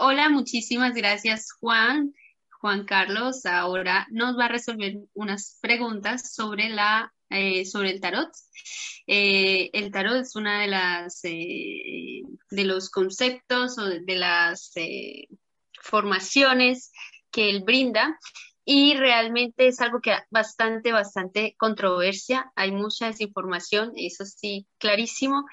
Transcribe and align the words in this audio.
Hola, 0.00 0.28
muchísimas 0.28 0.94
gracias 0.94 1.50
Juan. 1.58 2.14
Juan 2.60 2.84
Carlos 2.84 3.44
ahora 3.46 4.06
nos 4.12 4.38
va 4.38 4.44
a 4.44 4.48
resolver 4.48 4.94
unas 5.12 5.58
preguntas 5.60 6.32
sobre, 6.32 6.68
la, 6.68 7.12
eh, 7.30 7.64
sobre 7.64 7.90
el 7.90 8.00
tarot. 8.00 8.30
Eh, 9.08 9.70
el 9.72 9.90
tarot 9.90 10.18
es 10.18 10.36
una 10.36 10.60
de 10.60 10.68
las 10.68 11.18
eh, 11.24 12.22
de 12.48 12.64
los 12.64 12.90
conceptos 12.90 13.76
o 13.76 13.86
de 13.86 14.14
las 14.14 14.72
formaciones 15.82 16.92
que 17.32 17.50
él 17.50 17.64
brinda 17.64 18.16
y 18.64 18.94
realmente 18.94 19.66
es 19.66 19.80
algo 19.80 20.00
que 20.00 20.14
bastante, 20.30 20.92
bastante 20.92 21.56
controversia. 21.58 22.52
Hay 22.54 22.70
mucha 22.70 23.06
desinformación, 23.06 23.94
eso 23.96 24.24
sí, 24.24 24.68
clarísimo. 24.78 25.44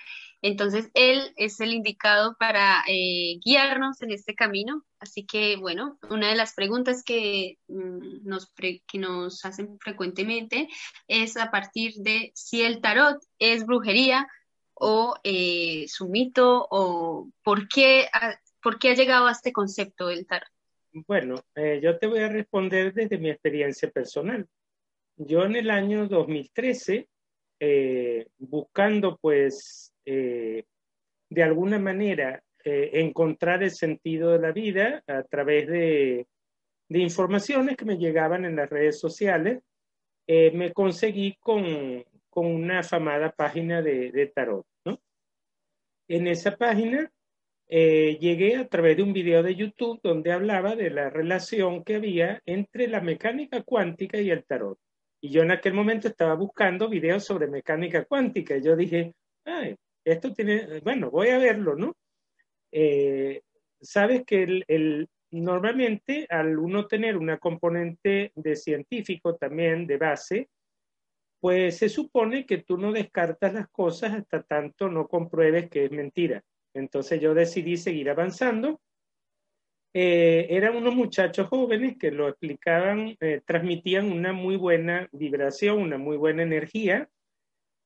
Entonces, 0.48 0.92
él 0.94 1.34
es 1.38 1.60
el 1.60 1.74
indicado 1.74 2.36
para 2.38 2.84
eh, 2.88 3.40
guiarnos 3.44 4.00
en 4.04 4.12
este 4.12 4.36
camino. 4.36 4.86
Así 5.00 5.26
que, 5.26 5.56
bueno, 5.56 5.98
una 6.08 6.30
de 6.30 6.36
las 6.36 6.54
preguntas 6.54 7.04
que, 7.04 7.58
mm, 7.68 8.28
nos, 8.28 8.54
que 8.54 9.00
nos 9.00 9.44
hacen 9.44 9.80
frecuentemente 9.80 10.68
es 11.08 11.36
a 11.36 11.50
partir 11.50 11.96
de 11.96 12.32
si 12.36 12.62
el 12.62 12.80
tarot 12.80 13.18
es 13.40 13.66
brujería 13.66 14.28
o 14.76 15.16
eh, 15.24 15.86
su 15.88 16.10
mito 16.10 16.68
o 16.70 17.28
por 17.42 17.68
qué, 17.68 18.08
por 18.62 18.78
qué 18.78 18.90
ha 18.90 18.96
llegado 18.96 19.26
a 19.26 19.32
este 19.32 19.52
concepto 19.52 20.10
del 20.10 20.28
tarot. 20.28 20.48
Bueno, 20.92 21.44
eh, 21.56 21.80
yo 21.82 21.98
te 21.98 22.06
voy 22.06 22.20
a 22.20 22.30
responder 22.30 22.94
desde 22.94 23.18
mi 23.18 23.32
experiencia 23.32 23.90
personal. 23.90 24.48
Yo 25.18 25.44
en 25.44 25.56
el 25.56 25.72
año 25.72 26.08
2013, 26.08 27.10
buscando 28.38 29.18
pues 29.18 29.95
eh, 30.06 30.64
de 31.30 31.44
alguna 31.44 31.80
manera 31.80 32.44
eh, 32.64 32.92
encontrar 32.94 33.64
el 33.64 33.72
sentido 33.72 34.32
de 34.32 34.40
la 34.40 34.52
vida 34.52 35.04
a 35.08 35.24
través 35.24 35.68
de, 35.68 36.28
informaciones 36.90 37.76
que 37.76 37.86
me 37.86 37.98
llegaban 37.98 38.46
en 38.46 38.56
las 38.56 38.70
redes 38.70 39.00
sociales, 39.00 39.62
eh, 40.28 40.52
me 40.52 40.72
conseguí 40.72 41.36
con, 41.40 41.66
una 42.32 42.80
afamada 42.80 43.32
página 43.32 43.82
de, 43.82 44.32
tarot. 44.36 44.66
En 46.08 46.28
esa 46.28 46.56
página 46.58 47.10
llegué 47.68 48.58
a 48.58 48.68
través 48.68 48.98
de 48.98 49.04
un 49.04 49.14
video 49.14 49.42
de 49.42 49.56
YouTube 49.56 50.00
donde 50.04 50.32
hablaba 50.32 50.76
de 50.76 50.90
la 50.92 51.10
relación 51.10 51.84
que 51.84 51.96
había 51.96 52.42
entre 52.46 52.88
la 52.88 53.02
mecánica 53.02 53.64
cuántica 53.64 54.20
y 54.20 54.30
el 54.30 54.44
tarot. 54.44 54.78
Y 55.22 55.30
yo 55.30 55.42
en 55.42 55.52
aquel 55.52 55.74
momento 55.74 56.08
estaba 56.08 56.36
buscando 56.36 56.88
videos 56.88 57.24
sobre 57.26 57.48
mecánica 57.48 58.06
cuántica. 58.06 58.58
Y 58.58 58.64
yo 58.64 58.76
dije, 58.76 59.16
ay, 59.46 59.76
esto 60.06 60.34
tiene, 60.34 60.80
bueno, 60.82 61.10
voy 61.10 61.30
a 61.30 61.40
verlo, 61.40 61.76
¿no? 61.76 61.96
Eh, 62.72 63.42
sabes 63.82 64.24
que 64.26 64.64
el, 64.68 65.10
normalmente 65.32 66.28
al 66.30 66.58
uno 66.58 66.88
tener 66.88 67.18
una 67.18 67.38
componente 67.38 68.32
de 68.36 68.56
científico 68.56 69.36
también 69.36 69.88
de 69.88 69.98
base, 69.98 70.50
pues 71.40 71.78
se 71.78 71.90
supone 71.90 72.46
que 72.46 72.60
tú 72.60 72.78
no 72.78 72.92
descartas 72.92 73.54
las 73.54 73.70
cosas 73.70 74.14
hasta 74.14 74.44
tanto 74.44 74.90
no 74.90 75.08
compruebes 75.08 75.70
que 75.70 75.86
es 75.86 75.92
mentira. 75.92 76.44
Entonces 76.74 77.20
yo 77.22 77.34
decidí 77.34 77.78
seguir 77.78 78.10
avanzando. 78.10 78.82
Eh, 79.94 80.48
eran 80.50 80.76
unos 80.76 80.94
muchachos 80.94 81.48
jóvenes 81.48 81.98
que 81.98 82.12
lo 82.12 82.28
explicaban, 82.28 83.16
eh, 83.22 83.42
transmitían 83.46 84.12
una 84.12 84.34
muy 84.34 84.58
buena 84.58 85.08
vibración, 85.14 85.78
una 85.78 85.98
muy 85.98 86.18
buena 86.18 86.44
energía. 86.44 87.10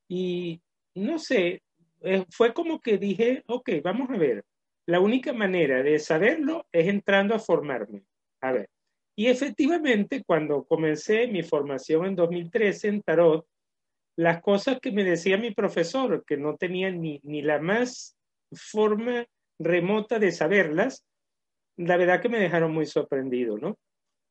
Y 0.08 0.62
no 0.96 1.20
sé, 1.20 1.62
eh, 2.02 2.26
fue 2.30 2.54
como 2.54 2.80
que 2.80 2.98
dije, 2.98 3.44
ok, 3.48 3.70
vamos 3.84 4.10
a 4.10 4.18
ver, 4.18 4.44
la 4.86 5.00
única 5.00 5.34
manera 5.34 5.84
de 5.84 6.00
saberlo 6.00 6.66
es 6.72 6.88
entrando 6.88 7.36
a 7.36 7.40
formarme. 7.40 8.04
A 8.42 8.52
ver, 8.52 8.70
y 9.16 9.28
efectivamente, 9.28 10.24
cuando 10.24 10.64
comencé 10.64 11.28
mi 11.28 11.44
formación 11.44 12.06
en 12.06 12.16
2013 12.16 12.88
en 12.88 13.02
Tarot, 13.02 13.46
las 14.18 14.42
cosas 14.42 14.80
que 14.80 14.92
me 14.92 15.04
decía 15.04 15.38
mi 15.38 15.52
profesor, 15.52 16.24
que 16.26 16.38
no 16.38 16.56
tenía 16.56 16.90
ni, 16.90 17.20
ni 17.24 17.42
la 17.42 17.60
más 17.60 18.18
forma 18.52 19.26
remota 19.60 20.20
de 20.20 20.32
saberlas, 20.32 21.06
la 21.78 21.98
verdad 21.98 22.22
que 22.22 22.30
me 22.30 22.40
dejaron 22.40 22.74
muy 22.74 22.86
sorprendido, 22.86 23.58
¿no? 23.58 23.78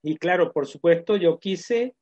Y 0.03 0.16
claro, 0.16 0.53
por 0.53 0.66
supuesto, 0.66 1.16
yo 1.16 1.38
quise 1.38 1.94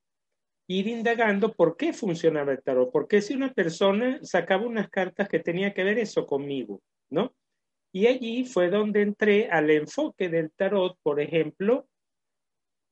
ir 0.69 0.89
indagando 0.89 1.53
por 1.53 1.77
qué 1.77 1.93
funcionaba 1.93 2.53
el 2.53 2.63
tarot, 2.63 2.91
por 2.91 3.07
qué 3.07 3.23
si 3.23 3.35
una 3.35 3.53
persona 3.53 4.19
sacaba 4.23 4.67
unas 4.67 4.89
cartas 4.91 5.29
que 5.29 5.39
tenía 5.39 5.73
que 5.73 5.85
ver 5.85 5.99
eso 5.99 6.27
conmigo, 6.27 6.81
¿no? 7.11 7.35
Y 7.93 8.09
allí 8.09 8.45
fue 8.45 8.69
donde 8.69 9.03
entré 9.03 9.49
al 9.49 9.71
enfoque 9.71 10.29
del 10.29 10.51
tarot, 10.51 10.99
por 11.03 11.21
ejemplo, 11.21 11.89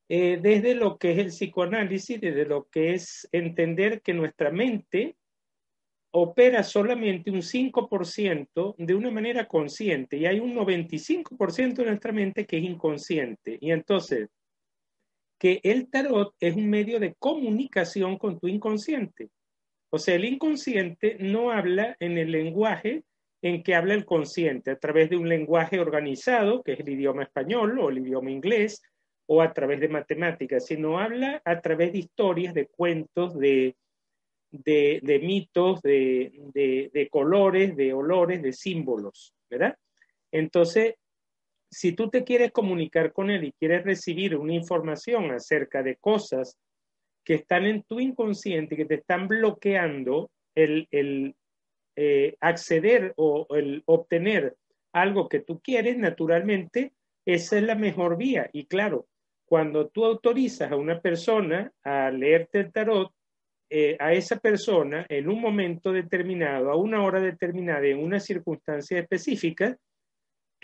eh, 0.09 0.39
desde 0.41 0.75
lo 0.75 0.99
que 0.99 1.13
es 1.13 1.19
el 1.19 1.29
psicoanálisis, 1.29 2.21
desde 2.21 2.47
lo 2.47 2.69
que 2.69 2.95
es 2.95 3.29
entender 3.33 4.03
que 4.03 4.15
nuestra 4.15 4.51
mente 4.51 5.17
opera 6.17 6.63
solamente 6.63 7.31
un 7.31 7.43
5% 7.43 8.77
de 8.79 8.95
una 8.95 9.11
manera 9.11 9.49
consciente 9.49 10.17
y 10.17 10.27
hay 10.27 10.39
un 10.39 10.55
95% 10.55 11.75
de 11.83 11.85
nuestra 11.87 12.13
mente 12.13 12.47
que 12.47 12.59
es 12.59 12.65
inconsciente. 12.65 13.59
Y 13.61 13.73
entonces, 13.73 14.29
que 15.45 15.61
el 15.63 15.91
tarot 15.91 16.35
es 16.41 16.57
un 16.57 16.71
medio 16.71 16.99
de 16.99 17.17
comunicación 17.19 18.17
con 18.17 18.41
tu 18.41 18.49
inconsciente. 18.49 19.29
O 19.91 19.99
sea, 19.99 20.15
el 20.15 20.25
inconsciente 20.25 21.19
no 21.21 21.51
habla 21.51 21.99
en 22.01 22.17
el 22.17 22.33
lenguaje 22.33 23.05
en 23.43 23.63
que 23.63 23.75
habla 23.75 23.93
el 23.93 24.07
consciente, 24.07 24.71
a 24.71 24.79
través 24.79 25.11
de 25.11 25.19
un 25.19 25.29
lenguaje 25.29 25.81
organizado, 25.81 26.63
que 26.63 26.73
es 26.73 26.81
el 26.81 26.89
idioma 26.89 27.25
español 27.25 27.79
o 27.79 27.91
el 27.91 27.99
idioma 27.99 28.31
inglés, 28.31 28.81
o 29.27 29.43
a 29.43 29.53
través 29.53 29.81
de 29.81 29.91
matemáticas, 29.91 30.65
sino 30.65 30.99
habla 30.99 31.43
a 31.45 31.61
través 31.61 31.93
de 31.93 31.99
historias, 31.99 32.55
de 32.55 32.69
cuentos, 32.69 33.39
de, 33.39 33.77
de, 34.51 35.21
mitos, 35.23 35.83
de, 35.83 36.33
de 36.55 37.09
colores, 37.11 37.77
de 37.77 37.93
olores, 37.93 38.41
de 38.41 38.55
símbolos, 38.55 39.35
¿verdad? 39.51 39.77
Entonces, 40.33 40.95
si 41.75 41.93
tú 41.93 42.09
te 42.09 42.23
quieres 42.23 42.53
comunicar 42.53 43.13
con 43.13 43.31
él 43.31 43.45
y 43.45 43.53
quieres 43.53 43.85
recibir 43.85 44.37
una 44.37 44.55
información 44.55 45.33
acerca 45.33 45.83
de 45.83 45.97
cosas 45.97 46.57
que 47.25 47.35
están 47.35 47.65
en 47.67 47.83
tu 47.83 47.99
inconsciente, 47.99 48.77
que 48.77 48.85
te 48.85 48.95
están 48.95 49.27
bloqueando 49.27 50.31
el, 50.55 51.35
eh, 51.97 52.37
acceder 52.41 53.13
o 53.17 53.47
el 53.51 53.83
obtener 53.87 54.55
algo 54.93 55.29
que 55.29 55.41
tú 55.41 55.61
quieres, 55.61 55.99
naturalmente, 55.99 56.93
esa 57.27 57.59
es 57.59 57.65
la 57.65 57.75
mejor 57.75 58.17
vía. 58.17 58.49
Y 58.53 58.67
claro, 58.67 59.09
cuando 59.45 59.89
tú 59.89 60.05
autorizas 60.05 60.71
a 60.71 60.77
una 60.77 61.01
persona 61.01 61.73
a 61.83 62.11
leerte 62.13 62.61
el 62.61 62.73
tarot, 62.73 63.11
eh, 63.69 63.97
a 63.99 64.13
esa 64.13 64.39
persona 64.39 65.07
en 65.09 65.29
un 65.29 65.41
momento 65.41 65.91
determinado, 65.91 66.71
a 66.71 66.77
una 66.77 67.03
hora 67.03 67.21
determinada, 67.21 67.85
en 67.85 67.99
una 67.99 68.21
circunstancia 68.21 69.01
específica, 69.01 69.77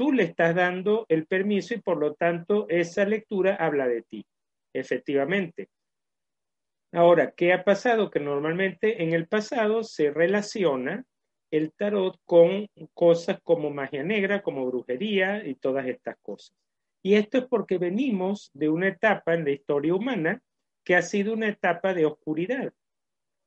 tú 0.00 0.12
le 0.12 0.22
estás 0.22 0.54
dando 0.54 1.04
el 1.10 1.26
permiso 1.26 1.74
y 1.74 1.82
por 1.82 1.98
lo 1.98 2.14
tanto 2.14 2.66
esa 2.70 3.04
lectura 3.04 3.56
habla 3.56 3.86
de 3.86 4.00
ti, 4.00 4.24
efectivamente. 4.72 5.68
Ahora, 6.90 7.32
¿qué 7.32 7.52
ha 7.52 7.64
pasado? 7.64 8.10
Que 8.10 8.18
normalmente 8.18 9.02
en 9.02 9.12
el 9.12 9.28
pasado 9.28 9.84
se 9.84 10.10
relaciona 10.10 11.04
el 11.50 11.74
tarot 11.74 12.18
con 12.24 12.66
cosas 12.94 13.40
como 13.42 13.68
magia 13.68 14.02
negra, 14.02 14.40
como 14.40 14.64
brujería 14.64 15.46
y 15.46 15.56
todas 15.56 15.86
estas 15.86 16.16
cosas. 16.22 16.56
Y 17.04 17.16
esto 17.16 17.36
es 17.36 17.44
porque 17.44 17.76
venimos 17.76 18.50
de 18.54 18.70
una 18.70 18.88
etapa 18.88 19.34
en 19.34 19.44
la 19.44 19.50
historia 19.50 19.94
humana 19.94 20.40
que 20.82 20.96
ha 20.96 21.02
sido 21.02 21.34
una 21.34 21.48
etapa 21.48 21.92
de 21.92 22.06
oscuridad. 22.06 22.72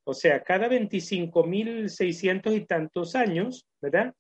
O 0.06 0.14
sea, 0.14 0.44
cada 0.44 0.68
25.600 0.68 2.56
y 2.56 2.66
tantos 2.68 3.16
años, 3.16 3.66
¿verdad? 3.82 4.14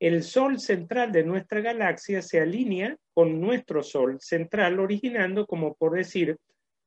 El 0.00 0.22
Sol 0.22 0.58
central 0.58 1.12
de 1.12 1.24
nuestra 1.24 1.60
galaxia 1.60 2.20
se 2.22 2.40
alinea 2.40 2.96
con 3.12 3.40
nuestro 3.40 3.82
Sol 3.82 4.18
central, 4.20 4.80
originando, 4.80 5.46
como 5.46 5.74
por 5.74 5.96
decir, 5.96 6.36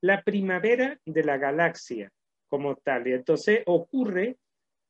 la 0.00 0.22
primavera 0.22 0.98
de 1.04 1.24
la 1.24 1.38
galaxia 1.38 2.10
como 2.48 2.76
tal. 2.76 3.08
Y 3.08 3.12
entonces 3.12 3.62
ocurre 3.66 4.36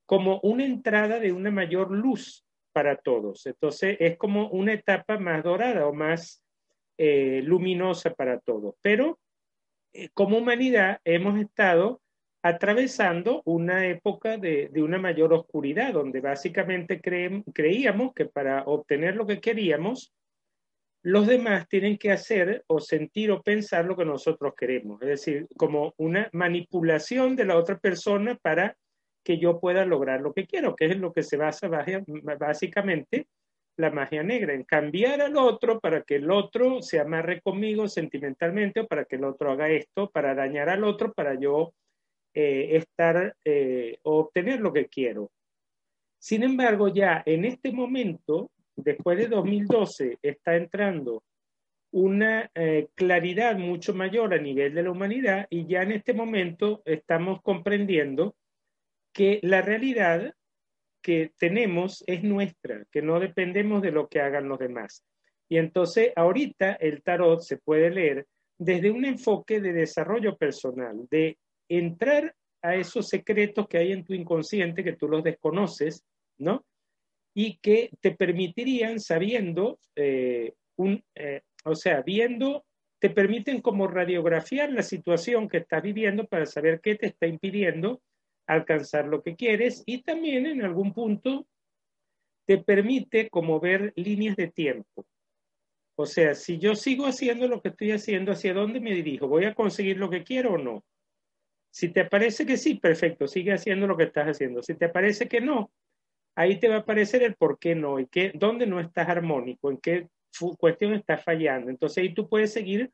como 0.06 0.40
una 0.42 0.64
entrada 0.64 1.18
de 1.18 1.32
una 1.32 1.50
mayor 1.50 1.90
luz 1.90 2.44
para 2.72 2.96
todos. 2.96 3.46
Entonces 3.46 3.96
es 4.00 4.16
como 4.16 4.48
una 4.50 4.72
etapa 4.72 5.18
más 5.18 5.42
dorada 5.42 5.86
o 5.86 5.92
más 5.92 6.42
eh, 6.96 7.42
luminosa 7.44 8.14
para 8.14 8.38
todos. 8.40 8.74
Pero 8.82 9.18
eh, 9.92 10.08
como 10.14 10.38
humanidad 10.38 11.00
hemos 11.04 11.38
estado 11.40 12.00
atravesando 12.42 13.42
una 13.44 13.86
época 13.86 14.36
de, 14.36 14.70
una 14.76 14.98
mayor 14.98 15.32
oscuridad, 15.32 15.92
donde 15.92 16.20
básicamente 16.20 17.00
creíamos 17.00 18.14
que 18.14 18.26
para 18.26 18.62
obtener 18.64 19.16
lo 19.16 19.26
que 19.26 19.40
queríamos, 19.40 20.12
los 21.02 21.26
demás 21.26 21.68
tienen 21.68 21.96
que 21.96 22.10
hacer 22.10 22.64
o 22.66 22.80
sentir 22.80 23.30
o 23.30 23.42
pensar 23.42 23.84
lo 23.84 23.96
que 23.96 24.04
nosotros 24.04 24.54
queremos, 24.56 25.00
es 25.02 25.08
decir, 25.08 25.46
como 25.56 25.94
una 25.96 26.28
manipulación 26.32 27.36
de 27.36 27.44
la 27.44 27.56
otra 27.56 27.78
persona 27.78 28.36
para 28.36 28.76
que 29.24 29.38
yo 29.38 29.60
pueda 29.60 29.84
lograr 29.84 30.20
lo 30.20 30.32
que 30.32 30.46
quiero, 30.46 30.74
que 30.74 30.86
es 30.86 30.98
lo 30.98 31.12
que 31.12 31.22
se 31.22 31.36
basa 31.36 31.68
básicamente 32.38 33.26
la 33.76 33.90
magia 33.90 34.24
negra, 34.24 34.54
en 34.54 34.64
cambiar 34.64 35.20
al 35.20 35.36
otro 35.36 35.78
para 35.78 36.02
que 36.02 36.16
el 36.16 36.30
otro 36.30 36.82
se 36.82 36.98
amarre 36.98 37.40
conmigo 37.40 37.86
sentimentalmente 37.86 38.80
o 38.80 38.88
para 38.88 39.04
que 39.04 39.16
el 39.16 39.24
otro 39.24 39.52
haga 39.52 39.68
esto, 39.68 40.10
para 40.10 40.34
dañar 40.34 40.68
al 40.68 40.82
otro, 40.82 41.12
para 41.12 41.38
yo 41.38 41.72
eh, 42.40 42.76
estar 42.76 43.34
eh, 43.44 43.98
o 44.04 44.20
obtener 44.20 44.60
lo 44.60 44.72
que 44.72 44.86
quiero. 44.86 45.32
Sin 46.20 46.44
embargo, 46.44 46.86
ya 46.86 47.20
en 47.26 47.44
este 47.44 47.72
momento, 47.72 48.52
después 48.76 49.18
de 49.18 49.26
2012, 49.26 50.18
está 50.22 50.54
entrando 50.54 51.24
una 51.90 52.48
eh, 52.54 52.90
claridad 52.94 53.58
mucho 53.58 53.92
mayor 53.92 54.34
a 54.34 54.38
nivel 54.38 54.72
de 54.72 54.84
la 54.84 54.92
humanidad 54.92 55.48
y 55.50 55.66
ya 55.66 55.82
en 55.82 55.90
este 55.90 56.14
momento 56.14 56.80
estamos 56.84 57.42
comprendiendo 57.42 58.36
que 59.12 59.40
la 59.42 59.60
realidad 59.60 60.32
que 61.02 61.32
tenemos 61.40 62.04
es 62.06 62.22
nuestra, 62.22 62.84
que 62.92 63.02
no 63.02 63.18
dependemos 63.18 63.82
de 63.82 63.90
lo 63.90 64.06
que 64.06 64.20
hagan 64.20 64.48
los 64.48 64.60
demás. 64.60 65.02
Y 65.48 65.56
entonces 65.56 66.12
ahorita 66.14 66.74
el 66.74 67.02
tarot 67.02 67.40
se 67.40 67.56
puede 67.56 67.90
leer 67.90 68.28
desde 68.58 68.92
un 68.92 69.04
enfoque 69.04 69.60
de 69.60 69.72
desarrollo 69.72 70.36
personal, 70.36 71.04
de 71.10 71.36
entrar 71.68 72.34
a 72.62 72.74
esos 72.74 73.08
secretos 73.08 73.68
que 73.68 73.78
hay 73.78 73.92
en 73.92 74.04
tu 74.04 74.14
inconsciente, 74.14 74.84
que 74.84 74.96
tú 74.96 75.08
los 75.08 75.22
desconoces, 75.22 76.04
¿no? 76.38 76.64
Y 77.34 77.58
que 77.58 77.90
te 78.00 78.12
permitirían, 78.12 79.00
sabiendo, 79.00 79.78
eh, 79.94 80.54
un, 80.76 81.02
eh, 81.14 81.42
o 81.64 81.74
sea, 81.74 82.02
viendo, 82.02 82.64
te 82.98 83.10
permiten 83.10 83.60
como 83.60 83.86
radiografiar 83.86 84.72
la 84.72 84.82
situación 84.82 85.48
que 85.48 85.58
estás 85.58 85.82
viviendo 85.82 86.26
para 86.26 86.46
saber 86.46 86.80
qué 86.80 86.96
te 86.96 87.06
está 87.06 87.26
impidiendo 87.26 88.00
alcanzar 88.46 89.06
lo 89.06 89.22
que 89.22 89.36
quieres 89.36 89.82
y 89.86 90.02
también 90.02 90.46
en 90.46 90.64
algún 90.64 90.92
punto 90.92 91.46
te 92.46 92.58
permite 92.58 93.28
como 93.28 93.60
ver 93.60 93.92
líneas 93.94 94.34
de 94.36 94.48
tiempo. 94.48 95.06
O 95.96 96.06
sea, 96.06 96.34
si 96.34 96.58
yo 96.58 96.74
sigo 96.74 97.06
haciendo 97.06 97.46
lo 97.46 97.60
que 97.60 97.68
estoy 97.68 97.90
haciendo, 97.90 98.32
¿hacia 98.32 98.54
dónde 98.54 98.80
me 98.80 98.94
dirijo? 98.94 99.28
¿Voy 99.28 99.44
a 99.44 99.54
conseguir 99.54 99.98
lo 99.98 100.08
que 100.08 100.24
quiero 100.24 100.54
o 100.54 100.58
no? 100.58 100.84
Si 101.78 101.90
te 101.90 102.04
parece 102.04 102.44
que 102.44 102.56
sí, 102.56 102.74
perfecto, 102.74 103.28
sigue 103.28 103.52
haciendo 103.52 103.86
lo 103.86 103.96
que 103.96 104.02
estás 104.02 104.26
haciendo. 104.26 104.64
Si 104.64 104.74
te 104.74 104.88
parece 104.88 105.28
que 105.28 105.40
no, 105.40 105.70
ahí 106.34 106.58
te 106.58 106.68
va 106.68 106.74
a 106.74 106.78
aparecer 106.78 107.22
el 107.22 107.36
por 107.36 107.60
qué 107.60 107.76
no 107.76 108.00
y 108.00 108.08
qué, 108.08 108.32
dónde 108.34 108.66
no 108.66 108.80
estás 108.80 109.08
armónico, 109.08 109.70
en 109.70 109.78
qué 109.78 110.08
cuestión 110.58 110.94
estás 110.94 111.22
fallando. 111.22 111.70
Entonces 111.70 111.98
ahí 111.98 112.12
tú 112.12 112.28
puedes 112.28 112.52
seguir 112.52 112.90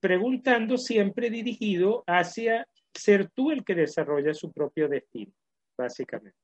preguntando 0.00 0.78
siempre 0.78 1.30
dirigido 1.30 2.02
hacia 2.08 2.66
ser 2.92 3.30
tú 3.30 3.52
el 3.52 3.64
que 3.64 3.76
desarrolla 3.76 4.34
su 4.34 4.50
propio 4.50 4.88
destino, 4.88 5.32
básicamente. 5.76 6.36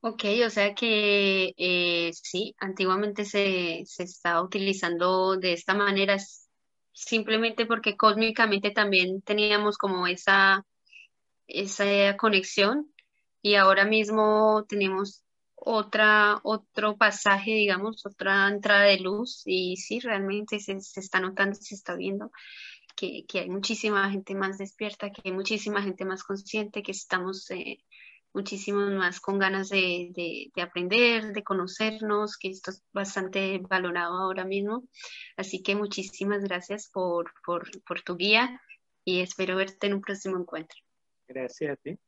Ok, 0.00 0.24
o 0.46 0.48
sea 0.48 0.74
que 0.74 1.52
eh, 1.58 2.12
sí, 2.14 2.54
antiguamente 2.60 3.26
se, 3.26 3.82
se 3.84 4.04
estaba 4.04 4.42
utilizando 4.42 5.36
de 5.36 5.52
esta 5.52 5.74
manera 5.74 6.16
simplemente 7.04 7.66
porque 7.66 7.96
cósmicamente 7.96 8.70
también 8.70 9.22
teníamos 9.22 9.78
como 9.78 10.06
esa, 10.06 10.64
esa 11.46 12.16
conexión 12.16 12.92
y 13.40 13.54
ahora 13.54 13.84
mismo 13.84 14.64
tenemos 14.68 15.22
otra, 15.54 16.40
otro 16.42 16.96
pasaje, 16.96 17.52
digamos, 17.52 18.04
otra 18.04 18.48
entrada 18.48 18.84
de 18.84 18.98
luz 18.98 19.42
y 19.44 19.76
sí, 19.76 20.00
realmente 20.00 20.58
se, 20.58 20.72
está 20.72 21.20
notando, 21.20 21.54
se 21.54 21.74
está 21.74 21.94
viendo 21.94 22.30
que, 22.96 23.24
hay 23.34 23.48
muchísima 23.48 24.10
gente 24.10 24.34
más 24.34 24.58
despierta, 24.58 25.10
que 25.10 25.22
hay 25.24 25.32
muchísima 25.32 25.82
gente 25.82 26.04
más 26.04 26.24
consciente, 26.24 26.82
que 26.82 26.90
estamos 26.90 27.48
eh, 27.52 27.78
muchísimo 28.32 28.80
más 28.90 29.20
con 29.20 29.38
ganas 29.38 29.68
de, 29.68 30.50
aprender, 30.60 31.32
de 31.32 31.42
conocernos, 31.42 32.36
que 32.36 32.48
esto 32.48 32.70
es 32.70 32.82
bastante 32.92 33.58
valorado 33.58 34.18
ahora 34.18 34.44
mismo. 34.44 34.84
Así 35.36 35.62
que 35.62 35.74
muchísimas 35.74 36.42
gracias 36.44 36.90
por, 36.92 37.32
por 37.44 38.02
tu 38.02 38.16
guía 38.16 38.60
y 39.04 39.20
espero 39.20 39.56
verte 39.56 39.86
en 39.86 39.94
un 39.94 40.00
próximo 40.00 40.38
encuentro. 40.38 40.78
Gracias 41.26 41.72
a 41.72 41.76
ti. 41.76 41.98